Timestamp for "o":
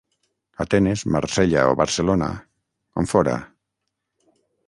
1.73-1.77